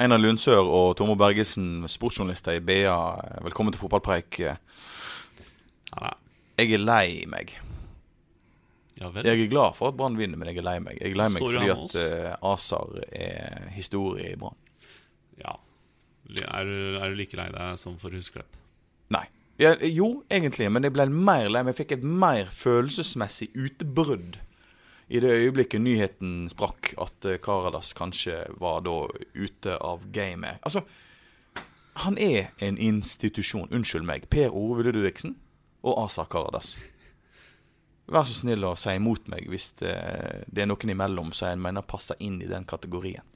[0.00, 2.94] Einar Lundsør og Tormod Bergesen, sportsjournalister i BA.
[3.44, 4.38] Velkommen til fotballpreik.
[4.40, 4.56] Jeg
[6.72, 7.52] er lei meg.
[8.96, 9.26] Ja vel.
[9.26, 10.96] Jeg er glad for at Brann vinner, men jeg er lei meg.
[10.96, 14.56] Jeg er lei meg fordi at uh, Asar er historie i Brann.
[15.42, 15.58] Ja.
[16.40, 18.56] Er du, er du like lei deg som for Husklepp?
[19.12, 19.26] Nei.
[19.60, 21.74] Ja, jo, egentlig, men jeg ble mer lei meg.
[21.74, 24.40] Jeg fikk et mer følelsesmessig utbrudd
[25.12, 28.96] i det øyeblikket nyheten sprakk at eh, Karadas kanskje var da
[29.34, 30.62] ute av gamet.
[30.64, 30.80] Altså,
[32.00, 33.68] han er en institusjon.
[33.68, 34.24] Unnskyld meg.
[34.32, 35.36] Per Ove Ludvigsen
[35.84, 36.78] og Asa Karadas.
[38.12, 39.92] Vær så snill å si imot meg hvis det,
[40.48, 43.26] det er noen imellom som jeg mener passer inn i den kategorien.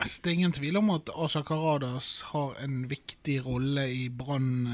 [0.00, 4.66] Altså, Det er ingen tvil om at Asha Karadas har en viktig rolle i Brann-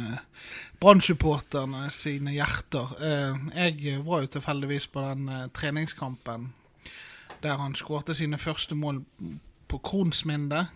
[1.74, 2.94] eh, sine hjerter.
[3.00, 3.38] Eh,
[3.84, 6.52] Jeg var jo tilfeldigvis på den eh, treningskampen
[7.42, 9.04] der han skårte sine første mål
[9.68, 10.66] på Kronsminde.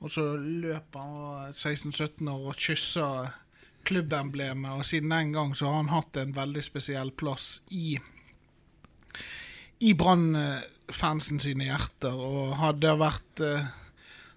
[0.00, 3.30] Og så løp han 16-17 år og kyssa
[3.84, 7.98] klubbemblemet, og siden den gang så har han hatt en veldig spesiell plass i
[9.80, 9.92] i
[10.86, 13.66] Brann-fansen sine hjerter, og hadde vært uh,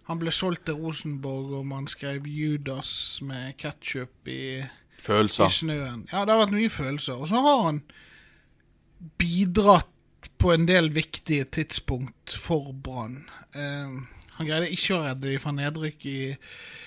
[0.08, 5.50] Han ble solgt til Rosenborg, og man skrev Judas med ketsjup i, i Følelser.
[5.50, 6.08] snøen.
[6.12, 7.14] Ja, det har vært mye følelser.
[7.18, 7.82] Og så har han
[9.18, 9.90] bidratt
[10.38, 13.26] på en del viktige tidspunkt for Brann.
[13.56, 14.06] Uh,
[14.38, 16.20] han greide ikke å redde dem fra nedrykk i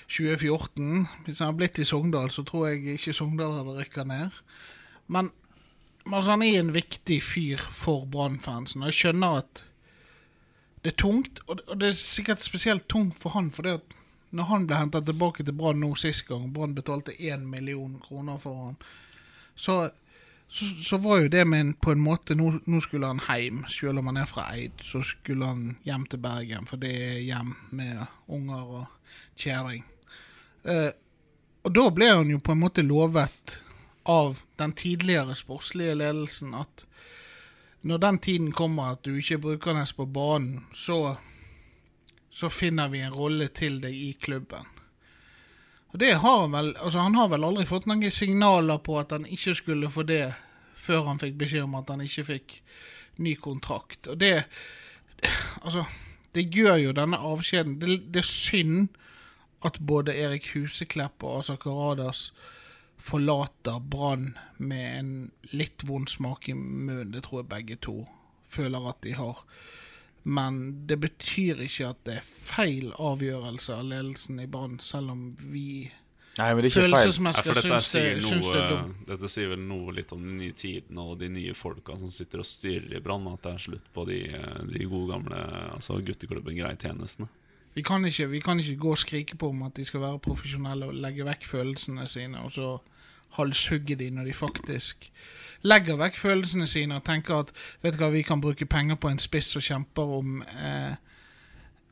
[0.06, 1.06] 2014.
[1.26, 4.30] Hvis han hadde blitt i Sogndal, så tror jeg ikke Sogndal hadde rykka ned.
[5.08, 5.32] Men
[6.06, 9.64] altså, han er en viktig fyr for Brann-fansen, jeg skjønner at
[10.84, 11.40] det er tungt.
[11.46, 13.96] Og det, er sikkert spesielt tungt for han, for det at
[14.30, 18.38] når han ble henta tilbake til Brann nå sist gang, Brann betalte én million kroner
[18.42, 18.76] for han,
[19.58, 19.90] så,
[20.48, 23.64] så, så var jo det med en, på en måte nå, nå skulle han hjem.
[23.72, 27.20] Selv om han er fra Eid, så skulle han hjem til Bergen, for det er
[27.24, 29.84] hjem med unger og kjerring.
[30.68, 30.92] Eh,
[31.66, 33.58] og da ble han jo på en måte lovet
[34.08, 36.84] av den tidligere sportslige ledelsen at
[37.80, 41.16] når den tiden kommer at du ikke er brukende på banen, så,
[42.30, 44.66] så finner vi en rolle til deg i klubben.
[45.92, 49.12] Og det har Han vel, altså han har vel aldri fått noen signaler på at
[49.12, 50.34] han ikke skulle få det,
[50.74, 52.58] før han fikk beskjed om at han ikke fikk
[53.18, 54.06] ny kontrakt.
[54.06, 54.44] Og det
[55.62, 55.84] Altså,
[56.34, 58.88] det gjør jo denne avskjeden Det, det er synd
[59.66, 62.28] at både Erik Huseklepp og Asa Karadas
[62.98, 65.10] forlater Brann med en
[65.54, 67.12] litt vond smak i munnen.
[67.14, 67.98] Det tror jeg begge to
[68.48, 69.44] føler at de har.
[70.28, 75.24] Men det betyr ikke at det er feil avgjørelse av ledelsen i Brann, selv om
[75.38, 75.88] vi
[76.38, 77.14] Nei, men det er ikke feil.
[77.26, 78.98] Ja, for dette, det, sier det er noe, dumt.
[79.08, 82.44] dette sier vel noe litt om den nye tiden og de nye folka som sitter
[82.44, 83.26] og styrer i Brann.
[83.32, 84.20] At det er slutt på de,
[84.70, 85.40] de gode gamle
[85.74, 87.26] altså gutteklubben Grei-tjenestene.
[87.74, 90.18] Vi kan, ikke, vi kan ikke gå og skrike på om at de skal være
[90.18, 92.78] profesjonelle og legge vekk følelsene sine, og så
[93.36, 95.10] halshugge de når de faktisk
[95.62, 97.52] legger vekk følelsene sine og tenker at
[97.82, 100.96] vet du hva, vi kan bruke penger på en spiss som kjemper om eh,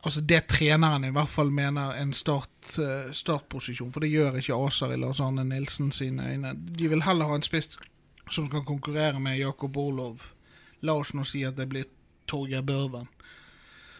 [0.06, 4.54] Altså det treneren i hvert fall mener en start, eh, startposisjon, for det gjør ikke
[4.54, 6.52] Aser i Lars Arne Nilsen sine øyne.
[6.54, 7.72] De vil heller ha en spiss
[8.30, 10.22] som kan konkurrere med Jakob Orlov.
[10.82, 11.88] La oss nå si at det blir
[12.28, 13.08] Torgeir Børven.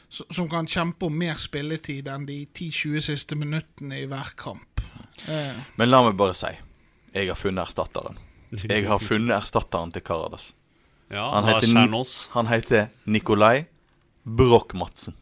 [0.09, 4.81] Som kan kjempe om mer spilletid enn de 10-20 siste minuttene i hver kamp.
[5.29, 6.53] Eh, Men la meg bare si
[7.17, 8.19] jeg har funnet erstatteren.
[8.69, 10.51] Jeg har funnet erstatteren til Karadas.
[11.11, 13.65] Ja, Han heter, han heter Nikolai
[14.27, 15.15] Broch-Madsen.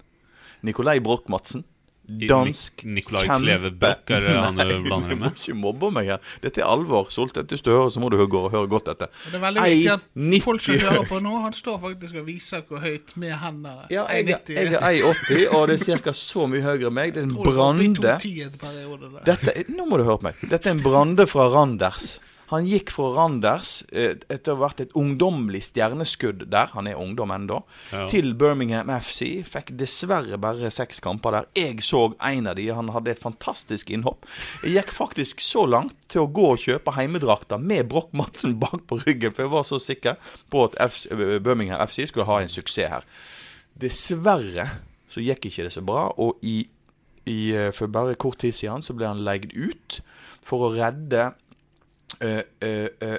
[0.62, 1.64] Nikolai Broch-Madsen
[2.08, 5.32] dansk Nikolai Kleve Bøck er det han du Nei, blander med?
[5.38, 6.18] ikke mobbe meg her.
[6.42, 7.08] Dette er alvor.
[7.14, 9.08] Soltvedt, hvis du hører, så må du høre, høre godt etter.
[9.30, 12.26] Det er veldig viktig at 90 folk som hører på nå, han står faktisk og
[12.28, 13.86] viser hvor høyt med hendene.
[13.94, 14.58] Ja, jeg, er- 1,90.
[14.58, 16.12] jeg er 1,80, og det er ca.
[16.24, 17.14] så mye høyere enn meg.
[17.16, 17.88] Det er en brande.
[18.20, 19.24] 2,10 en periode der.
[19.32, 20.44] Dette, nå må du høre på meg.
[20.50, 22.18] Dette er en brande fra Randers.
[22.50, 26.98] Han gikk fra Randers eh, etter å ha vært et ungdommelig stjerneskudd der, han er
[27.00, 27.62] ungdom ennå,
[27.92, 28.06] Ja.
[28.10, 29.42] til Birmingham FC.
[29.48, 31.46] Fikk dessverre bare seks kamper der.
[31.56, 34.26] Jeg så en av de, han hadde et fantastisk innhopp.
[34.62, 38.84] Jeg gikk faktisk så langt til å gå og kjøpe heimedrakter med Broch Madsen bak
[38.90, 40.20] på ryggen, for jeg var så sikker
[40.52, 43.04] på at FC, eh, Birmingham FC skulle ha en suksess her.
[43.80, 44.68] Dessverre
[45.10, 46.60] så gikk ikke det så bra, og i,
[47.26, 50.00] i, eh, for bare kort tid siden så ble han leid ut
[50.44, 51.30] for å redde
[52.22, 53.16] uh, uh,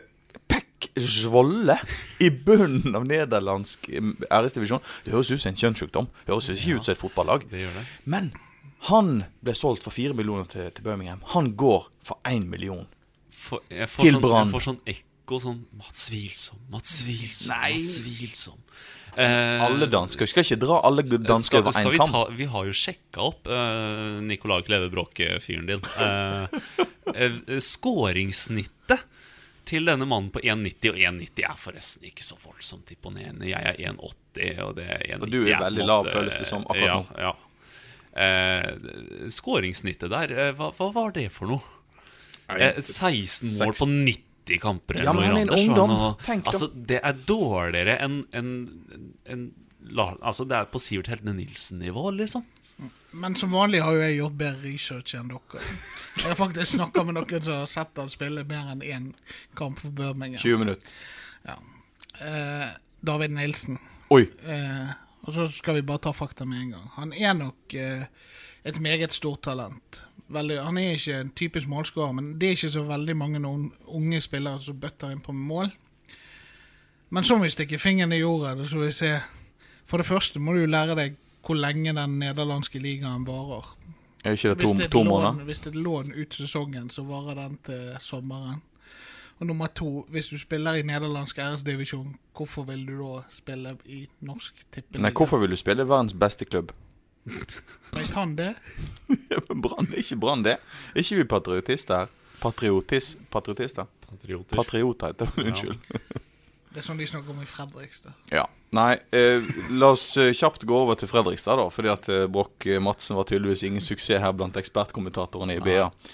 [0.48, 1.78] Pek Zwolle
[2.22, 4.84] i bunnen av nederlandsk eh, æresdivisjon.
[5.06, 6.10] Det høres ut som en kjønnssykdom.
[6.26, 7.48] Det høres ikke ut som et fotballag.
[7.50, 7.86] Det det.
[8.06, 8.30] Men
[8.90, 11.24] han ble solgt for fire millioner til, til Birmingham.
[11.34, 12.86] Han går for én million.
[13.32, 14.48] For, Til sånn, Brann.
[14.48, 18.62] Jeg får sånn ekko sånn Mats Wilsom, Mats Wilsom, Mats Wilsom.
[19.16, 20.28] Eh, Alle dansker.
[20.28, 22.12] Skal ikke dra alle dansker over én vi, kam.
[22.12, 25.84] ta, vi har jo sjekka opp uh, Nicolai Kleve Broch-fyren din.
[25.96, 26.58] Eh,
[27.16, 29.06] eh, skåringssnittet
[29.66, 33.48] til denne mannen på 1,90, og 1,90 er forresten ikke så voldsomt imponerende.
[33.50, 36.68] Jeg er 1,80, og det er 1,90 Og du er veldig lav, føles det som,
[36.70, 37.24] akkurat ja, nå.
[37.24, 37.34] Ja.
[38.26, 41.74] Eh, skåringssnittet der, eh, hva, hva var det for noe?
[42.54, 44.25] Eh, 16 mål på 90
[44.62, 45.00] kamper.
[45.02, 46.26] Ja, eller men noe han er en Anders, og ungdom.
[46.26, 48.52] Tenk altså, det er dårligere enn en,
[49.26, 49.48] en,
[49.86, 52.46] Altså, det er på Sivert Heltene Nilsen-nivå, liksom.
[53.16, 55.62] Men som vanlig har jo jeg gjort bedre research enn dere.
[56.18, 59.06] Jeg har faktisk snakka med noen som har sett han spille mer enn én
[59.56, 60.42] kamp for Birmingham.
[60.42, 60.90] 20 minutter.
[62.20, 62.68] Eh,
[63.06, 63.80] David Nilsen.
[64.10, 64.26] Oi.
[64.44, 64.90] Eh,
[65.26, 66.90] og så skal vi bare ta fakta med en gang.
[66.98, 68.04] Han er nok eh,
[68.64, 70.04] et meget stort talent.
[70.28, 73.42] Veldig, han er ikke en typisk målskårer, men det er ikke så veldig mange
[73.86, 75.70] unge spillere som bøtter inn på mål.
[77.14, 78.66] Men så må vi stikke fingeren i jorda.
[78.66, 79.20] så vi se.
[79.86, 83.68] For det første må du jo lære deg hvor lenge den nederlandske ligaen varer.
[84.26, 85.32] Er ikke det to, det to måneder?
[85.32, 85.44] lån-?
[85.46, 88.64] Hvis det er lån ut sesongen, så varer den til sommeren.
[89.40, 94.08] Og nummer to, hvis du spiller i nederlandsk æresdivisjon, hvorfor vil du da spille i
[94.22, 95.04] norsk tippeliga?
[95.04, 96.72] Nei, hvorfor vil du spille i verdens beste klubb?
[97.26, 98.54] Vet han det?
[99.64, 100.60] Brann er ikke Brann, det.
[100.94, 102.12] Er ikke vi patriotister?
[102.42, 103.90] Patriotis, patriotister?
[104.06, 104.56] Patrioter.
[104.56, 105.50] Patrioter heter det.
[105.50, 105.78] Unnskyld.
[106.76, 108.12] Det er sånn de snakker om i Fredrikstad.
[108.36, 108.42] Ja.
[108.76, 109.46] Nei, eh,
[109.80, 111.70] la oss eh, kjapt gå over til Fredrikstad, da.
[111.72, 115.86] Fordi at eh, Broch Madsen var tydeligvis ingen suksess her blant ekspertkommentatorene i BA.
[115.86, 116.10] Eh,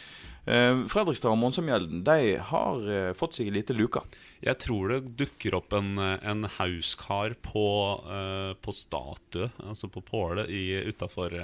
[0.45, 4.01] Fredrikstad og Monsamjelden de har eh, fått seg en liten luke.
[4.41, 7.65] Jeg tror det dukker opp en, en hauskar på,
[8.09, 10.47] eh, på statue, altså på påle
[10.89, 11.37] utafor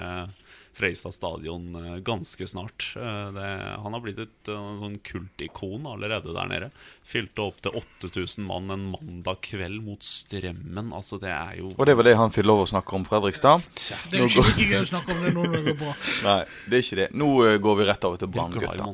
[0.77, 2.91] Freistad stadion eh, ganske snart.
[2.95, 3.45] Eh, det,
[3.83, 6.69] han har blitt et eh, sånn kultikon allerede der nede.
[7.07, 10.91] Fylte opp til 8000 mann en mandag kveld mot Strømmen.
[10.93, 13.65] Altså, det er jo Og det var det han fikk lov å snakke om Fredrikstad.
[14.11, 15.95] Det er jo ikke like gøy å snakke om det når det går bra.
[16.27, 17.07] Nei, det er ikke det.
[17.23, 17.31] Nå
[17.65, 18.91] går vi rett over til Brann, gutta.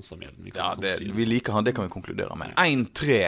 [0.56, 2.56] Ja, det, vi liker han, det kan vi konkludere med.
[2.64, 3.20] 1-3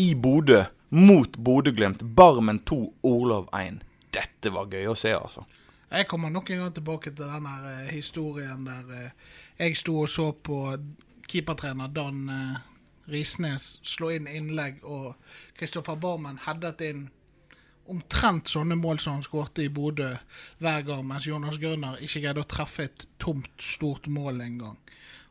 [0.00, 2.02] i Bodø mot Bodø-Glimt.
[2.02, 3.80] Barmen 2, Olav 1.
[4.12, 5.46] Dette var gøy å se, altså.
[5.90, 9.14] Jeg kommer nok en gang tilbake til den der eh, historien der eh,
[9.58, 10.58] jeg sto og så på
[11.28, 12.58] keepertrener Dan eh,
[13.10, 15.16] Risnes slå inn innlegg, og
[15.58, 17.08] Kristoffer Barmen headet inn
[17.90, 20.12] omtrent sånne mål som han skårte i Bodø
[20.62, 24.76] hver gang, mens Jonas Grønner ikke greide å treffe et tomt, stort mål en gang.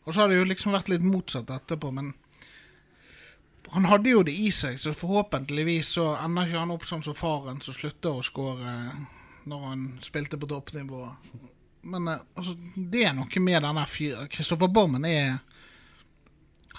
[0.04, 2.12] Og så har det jo liksom vært litt motsatt etterpå, men
[3.72, 7.16] han hadde jo det i seg, så forhåpentligvis så ender ikke han opp sånn som
[7.16, 8.76] faren, som slutter å skåre
[9.50, 11.04] når han spilte på toppnivå.
[11.90, 14.30] Men eh, altså, det er noe med denne fyren.
[14.32, 15.40] Kristoffer Bormen er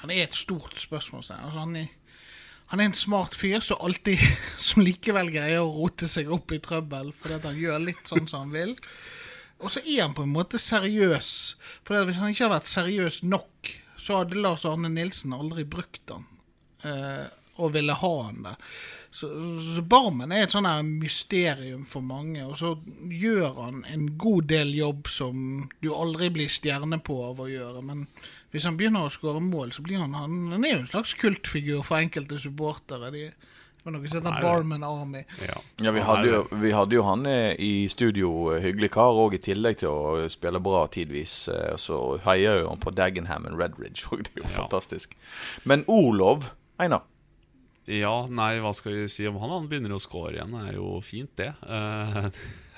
[0.00, 1.42] Han er et stort spørsmålstegn.
[1.44, 1.88] Altså, han,
[2.72, 4.22] han er en smart fyr som alltid
[4.70, 8.46] Som likevel greier å rote seg opp i trøbbel fordi han gjør litt sånn som
[8.46, 8.76] han vil.
[9.60, 11.32] Og så er han på en måte seriøs.
[11.84, 16.08] For hvis han ikke har vært seriøs nok, så hadde Lars Arne Nilsen aldri brukt
[16.14, 16.24] han.
[16.88, 17.26] eh,
[17.60, 18.56] og ville ha han der.
[19.10, 19.26] Så,
[19.74, 20.68] så Barmen er et sånn
[21.00, 22.76] mysterium for mange, og så
[23.10, 27.82] gjør han en god del jobb som du aldri blir stjerne på av å gjøre.
[27.82, 28.04] Men
[28.54, 31.14] hvis han begynner å skåre mål, så blir han Han, han er jo en slags
[31.18, 33.10] kultfigur for enkelte supportere.
[33.10, 33.24] De,
[33.82, 35.24] for noe som heter Barmen Army.
[35.42, 35.58] Ja.
[35.82, 39.34] Ja, vi hadde jo, vi hadde jo han eh, i studio, eh, hyggelig kar, og
[39.34, 41.48] i tillegg til å spille bra tidvis.
[41.50, 41.98] eh, Så
[42.28, 44.56] heier jo han på Dagenham og Redridge, og det er jo Ja.
[44.62, 45.16] fantastisk.
[45.64, 47.08] Men Olov, Einar.
[47.90, 49.50] Ja, nei, hva skal vi si om han?
[49.50, 50.54] Han begynner å score igjen.
[50.54, 51.50] Det er jo fint, det.
[51.66, 52.28] Uh,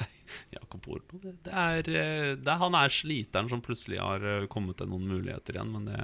[0.54, 4.78] Jakob Orno det, er, eh, det er, Han er sliteren som plutselig har eh, kommet
[4.81, 5.99] til noen muligheter igjen, men det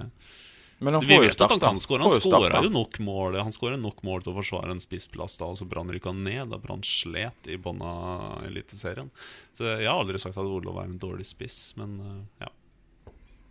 [0.84, 2.04] Men han vi vet at han kan skåre.
[2.06, 5.48] Han skåra jo nok mål Han skåret nok mål til å forsvare en spissplass da
[5.50, 9.10] og så Brann rykka ned, da Brann slet i bånn av Eliteserien.
[9.56, 11.98] Så jeg har aldri sagt at Orlov er en dårlig spiss, men
[12.42, 12.52] ja.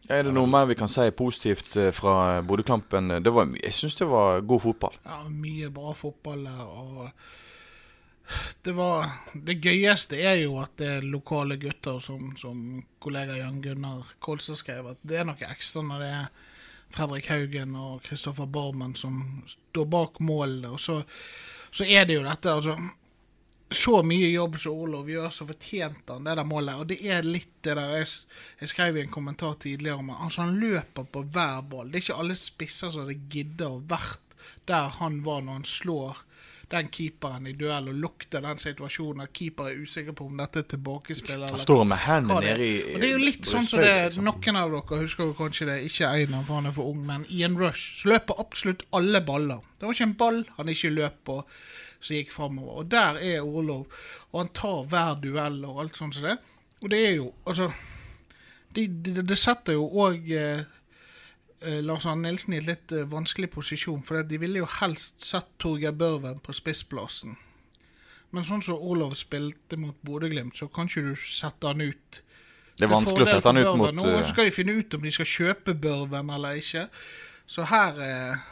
[0.08, 3.12] Er det noe mer vi kan si positivt eh, fra Bodø-kampen?
[3.18, 4.96] Jeg syns det var god fotball.
[5.04, 6.64] Ja, mye bra fotball der.
[6.64, 7.10] Og
[8.64, 13.62] det var Det gøyeste er jo at det er lokale gutter, som, som kollega Jan
[13.62, 16.30] Gunnar Kolstad skrev, at det er noe ekstra når det er
[16.96, 20.72] Fredrik Haugen og Kristoffer Barmen som står bak målene.
[20.72, 21.02] Og så,
[21.72, 22.78] så er det jo dette, altså
[23.72, 26.76] så mye jobb som Olof gjør, så fortjente han det der målet.
[26.80, 28.08] Og det er litt det der Jeg,
[28.62, 31.90] jeg skrev i en kommentar tidligere om altså han løper på hver ball.
[31.92, 34.24] Det er ikke alle spisser som hadde giddet å vært
[34.68, 36.24] der han var når han slår
[36.68, 40.60] den keeperen i duell og lukter den situasjonen at keeper er usikker på om dette
[40.60, 41.46] er tilbakespill.
[41.48, 44.24] Han står med hendene nede i- Og Det er jo litt sånn som det liksom.
[44.28, 47.26] Noen av dere husker jo kanskje det, ikke Einar, for han er for ung, men
[47.30, 49.62] i en rush så løper absolutt alle baller.
[49.80, 51.46] Det var ikke en ball han ikke løp på
[52.00, 52.82] som gikk framover.
[52.82, 53.88] Og der er Orlov,
[54.32, 56.38] og han tar hver duell og alt sånt som det.
[56.82, 57.72] Og det er jo Altså,
[58.76, 60.62] det, det, det setter jo òg eh,
[61.62, 65.26] eh, Lars Arne Nilsen i et litt eh, vanskelig posisjon, for de ville jo helst
[65.26, 67.38] sett Torgeir Børven på spissplassen.
[68.36, 72.22] Men sånn som Orlov spilte mot Bodø-Glimt, så kan ikke du sette han ut.
[72.78, 75.06] Det er vanskelig å sette han ut mot Nå eh, skal de finne ut om
[75.08, 76.86] de skal kjøpe Børven eller ikke.
[77.50, 78.48] Så her eh,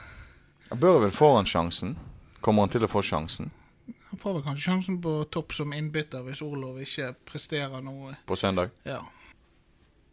[0.74, 1.98] Børven får han sjansen?
[2.46, 3.50] Kommer han til å få sjansen
[4.16, 8.14] han får vel kanskje sjansen på topp som innbytter hvis Orlov ikke presterer noe.
[8.26, 8.72] på søndag?
[8.88, 9.02] Ja.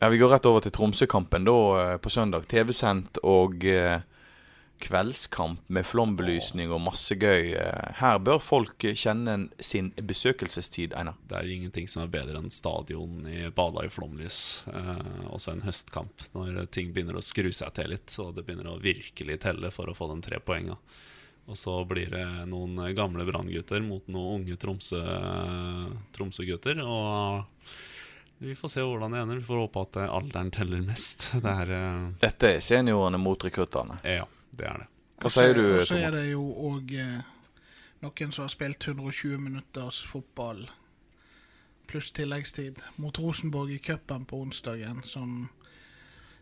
[0.03, 2.49] Ja, Vi går rett over til Tromsø-kampen da eh, på søndag.
[2.51, 4.03] TV-sendt og eh,
[4.83, 7.53] kveldskamp med flombelysning og masse gøy.
[7.55, 11.15] Eh, Her bør folk kjenne sin besøkelsestid, Einar.
[11.31, 14.65] Det er ingenting som er bedre enn stadion i bada i flomlys.
[14.67, 18.73] Eh, også en høstkamp, når ting begynner å skru seg til litt, og det begynner
[18.75, 20.81] å virkelig telle for å få de tre poenga.
[21.51, 26.79] Og så blir det noen gamle Brann-gutter mot noen unge Tromsø- Tromsø-gutter.
[26.87, 27.43] og
[28.43, 29.39] vi får se hvordan det ender.
[29.39, 31.29] Vi får håpe at alderen teller mest.
[31.45, 34.01] Det er eh, Dette er seniorene mot rekruttene.
[34.03, 34.89] Ja, det er det.
[35.23, 37.21] Hva sier du, Og så er det jo òg eh,
[38.03, 40.65] noen som har spilt 120 minutters fotball
[41.87, 45.49] pluss tilleggstid mot Rosenborg i cupen på onsdagen, som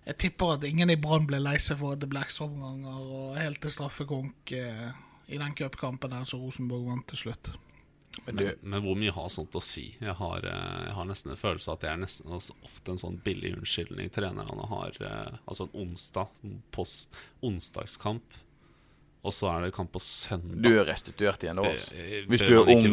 [0.07, 3.35] jeg tipper at ingen i Brann ble lei seg for at det ble ekstraomganger og
[3.39, 4.87] helt til straffekonk eh,
[5.31, 7.53] i den cupkampen der som Rosenborg vant til slutt.
[8.27, 9.85] Men, men hvor mye har sånt å si?
[10.03, 12.99] Jeg har, eh, jeg har nesten en følelse av at det er nesten ofte en
[13.01, 14.97] sånn billig unnskyldning trenerne har.
[15.01, 16.33] eh, Altså en onsdag,
[16.75, 18.41] post, onsdagskamp,
[19.21, 20.65] og så er det kamp på søndag.
[20.65, 21.69] Du er restituert igjen, da.
[21.71, 22.09] Altså.
[22.27, 22.89] Hvis du er ung?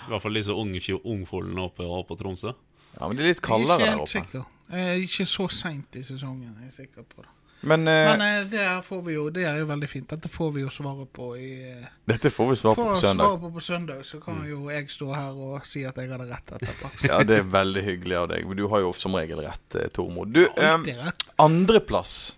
[0.00, 2.54] I hvert fall disse unge ungfolene oppe, oppe på Tromsø.
[2.98, 4.10] Ja, men det er litt er kaldere der oppe.
[4.12, 4.46] sikker.
[4.72, 7.30] Eh, ikke så seint i sesongen, jeg er sikker på det.
[7.62, 10.08] Men, eh, Men eh, det, her får vi jo, det er jo veldig fint.
[10.08, 13.00] Dette får vi jo svaret på i eh, dette får vi svar på Får på
[13.02, 13.24] søndag.
[13.26, 16.28] svaret på på søndag, så kan jo jeg stå her og si at jeg hadde
[16.30, 16.90] rett etterpå.
[17.10, 18.46] Ja, det er veldig hyggelig av deg.
[18.48, 20.32] Men du har jo som regel rett, eh, Tormod.
[20.32, 21.26] Du, Alltid eh, rett.
[21.36, 22.34] andreplass.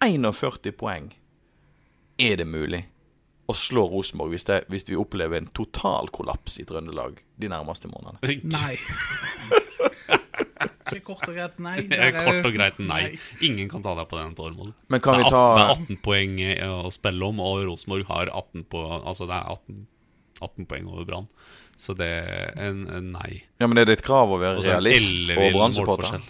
[0.00, 1.12] 41 poeng.
[2.18, 2.86] Er det mulig
[3.50, 7.90] å slå Rosenborg hvis, det, hvis vi opplever en total kollaps i Trøndelag de nærmeste
[7.90, 8.40] månedene?
[8.48, 8.76] Nei.
[10.84, 11.78] Ikke kort og greit nei.
[11.88, 13.02] Det er Kort og greit nei.
[13.44, 14.74] Ingen kan ta deg på den, Tormod.
[14.92, 17.64] Men kan det, vi ta 18, det er 18 poeng eh, å spille om, og
[17.70, 19.82] Rosenborg har 18 på Altså det er 18,
[20.44, 21.28] 18 poeng over Brann.
[21.80, 23.42] Så det er en, en nei.
[23.58, 26.28] Ja, men Er det et krav å være realist og Brann-supporter?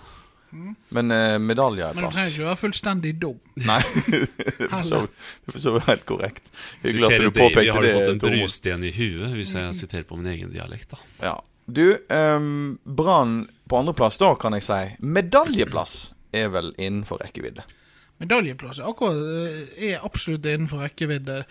[0.94, 3.40] Men uh, medalje er Men du trenger ikke være fullstendig dum.
[3.70, 3.80] Nei,
[4.88, 5.04] så,
[5.54, 6.46] så helt korrekt.
[6.84, 10.20] Hyggelig at du påpekte har du fått en brusten i huet, hvis jeg siterer på
[10.20, 11.02] min egen dialekt, da.
[11.22, 11.34] Ja.
[11.64, 14.82] Du, um, Brann på andreplass, da kan jeg si.
[15.00, 17.64] Medaljeplass er vel innenfor rekkevidde.
[18.22, 21.42] Medaljeplass er akkurat eh, er absolutt innenfor rekkevidde.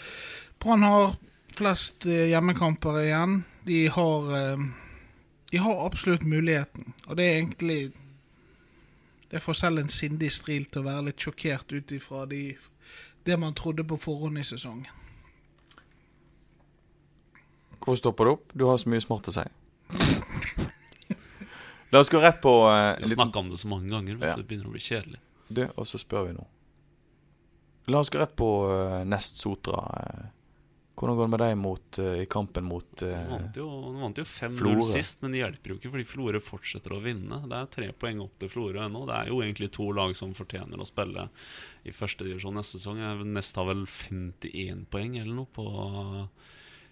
[0.63, 1.15] Brann har
[1.57, 3.41] flest eh, hjemmekamper igjen.
[3.67, 4.63] De har eh,
[5.51, 6.93] De har absolutt muligheten.
[7.07, 7.81] Og det er egentlig
[9.34, 12.42] Det får selv en sindig stril til å være litt sjokkert ut ifra de,
[13.25, 14.86] det man trodde på forhånd i sesongen.
[17.84, 18.54] Hvorfor stopper du opp?
[18.54, 19.46] Du har så mye smart å si.
[21.94, 24.18] La oss gå rett på uh, Vi har liten- snakka om det så mange ganger,
[24.22, 24.36] Ja.
[24.38, 25.20] det begynner å bli kjedelig.
[25.50, 26.46] Du, og så spør vi nå.
[27.92, 29.82] La oss gå rett på uh, Nest Sotra.
[30.00, 30.30] eh.
[30.94, 34.20] Hvordan går det med deg mot, uh, i kampen mot De eh, vant jo, vant
[34.22, 37.40] jo 5-0 sist, men det hjelper jo ikke fordi Florø fortsetter å vinne.
[37.50, 39.06] Det er tre poeng opp til Florø ennå.
[39.10, 41.28] Det er jo egentlig to lag som fortjener å spille
[41.84, 43.02] i førstedivisjon neste sesong.
[43.34, 45.66] Nest har vel 51 poeng eller noe på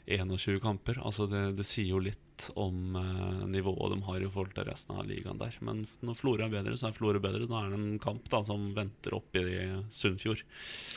[0.08, 0.98] 21 kamper.
[1.06, 2.18] Altså det, det sier jo litt
[2.58, 5.54] om eh, nivået de har i forhold til resten av ligaen der.
[5.62, 7.46] Men når Florø er bedre, så er Florø bedre.
[7.50, 9.60] Da er det en kamp da som venter oppe i
[9.94, 10.42] Sunnfjord.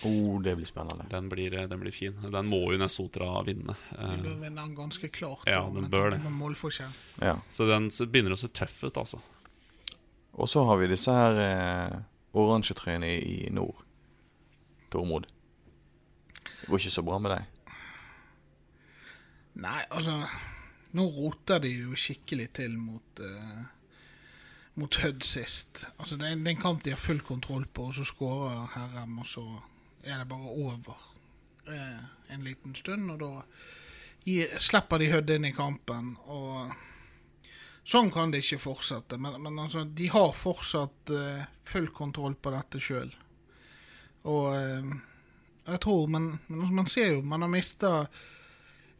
[0.08, 1.04] Oh, det blir spennende.
[1.12, 2.16] Den blir, den blir fin.
[2.32, 3.76] Den må jo Nesotra vinne.
[3.92, 5.44] De Eh, bør vinne den ganske klart.
[5.50, 6.22] Ja, den bør det.
[7.20, 7.36] Ja.
[7.52, 9.20] så den begynner å se tøff ut, altså.
[10.34, 11.98] Og så har vi disse her eh,
[12.34, 13.84] oransje trøyene i nord.
[14.90, 15.28] Tormod.
[16.40, 17.50] Det går ikke så bra med deg.
[19.54, 20.24] Nei, altså
[20.94, 23.62] Nå roter de jo skikkelig til mot uh,
[24.74, 25.84] Mot Hødd sist.
[25.98, 28.72] Altså det er, det er en kamp de har full kontroll på, og så skårer
[28.74, 29.44] Herrem, og så
[30.02, 30.96] er det bare over
[31.70, 32.00] eh,
[32.34, 33.06] en liten stund.
[33.14, 33.30] Og da
[34.26, 36.74] gir, slipper de Hødd inn i kampen, og
[37.86, 39.18] sånn kan det ikke fortsette.
[39.20, 43.14] Men, men altså, de har fortsatt eh, full kontroll på dette sjøl.
[44.26, 44.94] Og eh,
[45.70, 47.90] jeg tror men altså, man ser jo Man har mista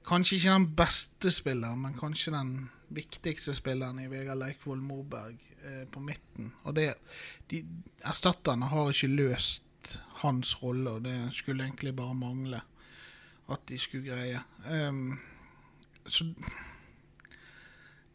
[0.09, 2.55] kanskje ikke den beste spilleren, men kanskje den
[2.95, 6.53] viktigste spilleren i Vegard Leikvoll Moberg eh, på midten.
[6.65, 6.95] Og det,
[7.51, 7.63] de
[8.05, 12.61] Erstatterne har ikke løst hans rolle, og det skulle egentlig bare mangle
[13.53, 14.41] at de skulle greie.
[14.89, 15.19] Um,
[16.09, 16.25] så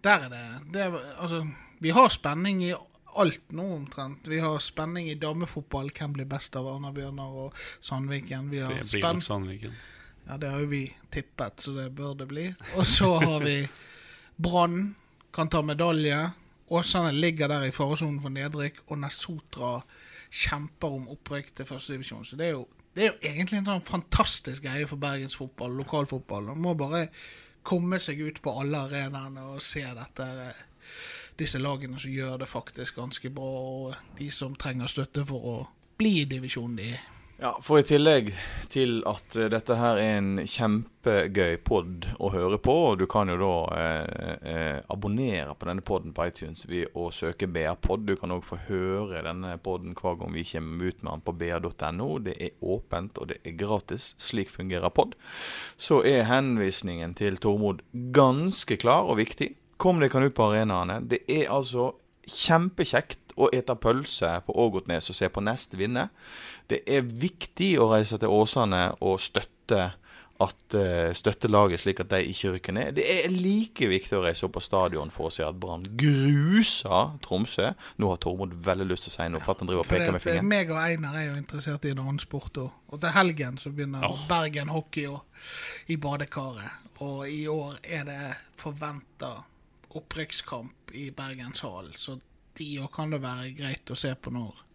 [0.04, 1.48] der er det, det er, Altså,
[1.80, 2.74] vi har spenning i
[3.20, 4.28] alt nå, omtrent.
[4.30, 5.92] Vi har spenning i damefotball.
[5.98, 8.50] Hvem blir best av Arna-Bjørnar og Sandviken?
[8.52, 9.74] Vi har Det blir spenn- Sandviken.
[10.28, 10.84] Ja, det har jo vi
[11.14, 12.48] tippet, så det bør det bli.
[12.78, 13.62] Og så har vi
[14.38, 14.96] Brann,
[15.34, 16.20] kan ta medalje.
[16.70, 19.80] Åsane ligger der i faresonen for nedrykk, og Nesotra
[20.30, 22.26] kjemper om opprykk til førstedivisjon.
[22.26, 26.52] Så det er, jo, det er jo egentlig en sånn fantastisk greie for bergensfotball, lokalfotball.
[26.52, 27.08] Man må bare
[27.66, 30.28] komme seg ut på alle arenaene og se dette,
[31.40, 35.58] disse lagene som gjør det faktisk ganske bra, og de som trenger støtte for å
[36.00, 37.08] bli i divisjonen de er.
[37.42, 38.34] Ja, For i tillegg
[38.68, 43.32] til at eh, dette her er en kjempegøy pod å høre på, og du kan
[43.32, 48.04] jo da eh, eh, abonnere på denne poden på iTunes ved å søke BR-pod.
[48.10, 51.36] Du kan òg få høre denne poden hver gang vi kommer ut med den på
[51.40, 52.10] br.no.
[52.28, 54.12] Det er åpent, og det er gratis.
[54.20, 55.16] Slik fungerer pod.
[55.80, 57.86] Så er henvisningen til Tormod
[58.20, 59.54] ganske klar og viktig.
[59.80, 61.00] Kom deg kan ut på arenaene.
[61.08, 61.94] Det er altså
[62.28, 66.10] kjempekjekt å ete pølse på Ågotnes og se på Nest vinne.
[66.70, 69.90] Det er viktig å reise til Åsane og støtte
[70.40, 72.94] at eh, støtte laget slik at de ikke rykker ned.
[72.96, 77.18] Det er like viktig å reise opp på stadion for å se at Brann gruser
[77.26, 77.74] Tromsø.
[78.00, 80.16] Nå har Tormod veldig lyst til å si noe, for at han driver og peker
[80.16, 80.48] med fingeren.
[80.48, 82.72] meg og Einar er jo interessert i en annen sport òg.
[82.88, 84.24] Og til helgen så begynner oh.
[84.32, 85.26] Bergen hockey og,
[85.92, 86.88] i badekaret.
[87.04, 88.24] Og i år er det
[88.60, 89.36] forventa
[89.96, 91.96] opprykkskamp i Bergenshallen.
[92.00, 92.20] Så
[92.60, 94.66] de òg kan det være greit å se på når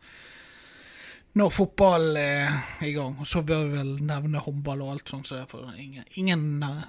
[1.35, 3.17] når fotball er i gang.
[3.19, 5.27] Og så bør vi vel nevne håndball og alt sånt.
[5.27, 6.45] Så det er ingen, ingen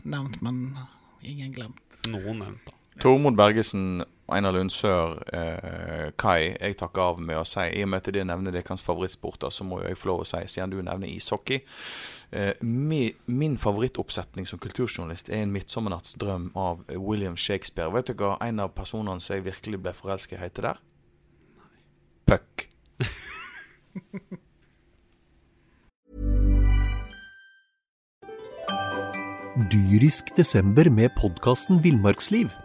[0.05, 0.59] nevnt, men
[1.25, 1.81] ingen glemt.
[2.11, 2.75] Noen nevnt, da.
[3.01, 7.89] Tormod Bergesen, Einar Lund Sør, eh, Kai, jeg takker av med å si I og
[7.91, 10.73] med at det nevner deres favorittsporter, så må jo jeg få lov å si, siden
[10.73, 11.59] du nevner ishockey
[12.31, 17.93] eh, mi, Min favorittoppsetning som kulturjournalist er En midtsommernattsdrøm av William Shakespeare.
[17.93, 20.77] Vet du hva en av personene som jeg virkelig ble forelsket i, heter der?
[22.25, 22.69] Puck.
[29.71, 32.64] Dyrisk desember med podkasten Villmarksliv.